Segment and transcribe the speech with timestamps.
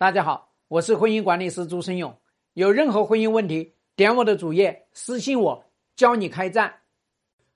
[0.00, 2.16] 大家好，我是婚姻管理师朱生勇。
[2.54, 5.64] 有任何婚姻问题，点我的主页私信我，
[5.96, 6.72] 教你开战。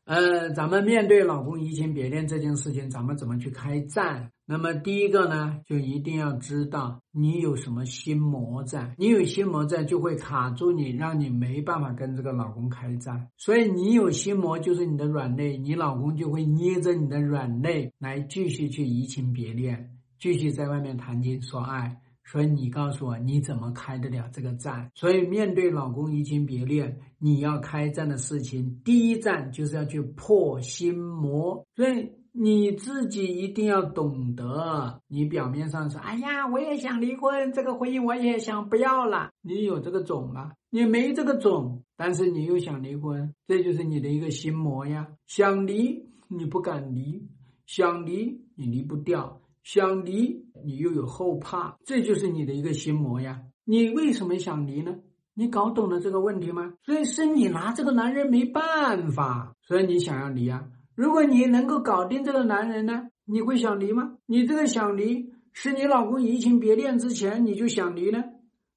[0.07, 4.33] 呃，咱们面对老公移情别恋这件事情，咱们怎么去开战？
[4.45, 8.93] 那么第一个呢，就一定要知道你有什么心魔在。
[8.99, 13.29] 你有心魔在，就会卡住你，让你没办法跟这个老公开战。
[13.37, 21.97] 所以你有心魔，就是你的软肋，你老公就会捏着你的软肋来继续去移情别恋，继续在外面谈情说爱。
[22.25, 24.91] 所以你告诉我，你怎么开得了这个战？
[24.95, 31.67] 所以面对老公移情别恋，你要开战的事情，第一战就是要去破心魔。
[31.75, 40.53] 所以你自己一定要懂得，你表面上说：“哎呀，我也想离婚，这个婚姻我也想不要了。”你有这个种吗？
[40.71, 45.09] 你没这个种，但是你又想离婚，这就是你的一个心魔呀。
[45.27, 47.29] 想离你不敢离，
[47.67, 49.41] 想离你离不掉。
[49.63, 53.43] 想离你又有后怕，这就是你的一个心魔呀。
[53.65, 54.97] 你为什么想离呢？
[55.35, 56.75] 你搞懂了这个问题吗？
[56.83, 60.69] 所以是你拿这个男人没办法，所以你想要离啊。
[60.95, 64.19] 如果你能够搞定这个男人呢，你会想离吗？
[64.27, 68.23] 你这个想离，是你老公移情别恋之前你就想离呢，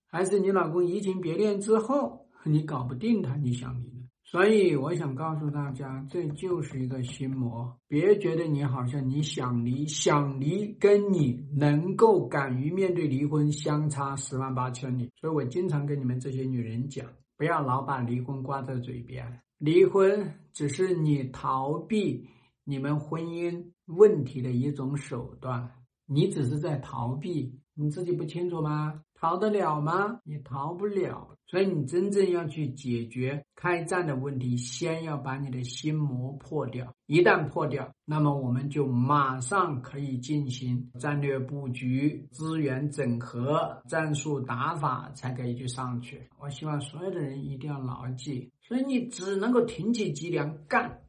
[0.08, 4.05] 还是你老公移情别恋之后你搞不定他你想离呢？
[4.36, 7.74] 所以我想告诉大家，这就是一个心魔。
[7.88, 15.10] 别觉得你好像你想离，想离跟你能够敢于面对离婚相差十万八千里。
[15.16, 19.40] 所以我经常跟你们这些女人讲，不要老把离婚挂在嘴边。
[19.58, 22.28] 离婚只是你逃避
[22.66, 25.72] 你们婚姻问题的一种手段，
[26.06, 29.02] 你只是在逃避，你自己不清楚吗？
[29.26, 30.20] 逃得了吗？
[30.24, 31.28] 你逃不了。
[31.48, 36.94] 所以你真正要去解决开战的问题，先要把你的心魔破掉。
[37.08, 46.30] 一旦破掉，那么我们就马上可以进行战略布局、资源整合、战术打法，才可以去上去。
[46.40, 48.52] 我希望所有的人一定要牢记。
[48.62, 51.02] 所以你只能够挺起脊梁干，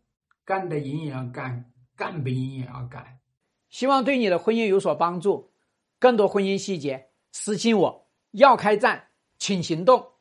[0.47, 3.05] 干得赢也要干，干不赢也要干。
[3.69, 5.51] 希望对你的婚姻有所帮助。
[5.99, 8.06] 更多婚姻细节，私信我。
[8.37, 9.09] 要开战，
[9.39, 10.16] 请行动。